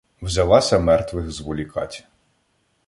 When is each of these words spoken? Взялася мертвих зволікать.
Взялася 0.21 0.79
мертвих 0.79 1.31
зволікать. 1.31 2.05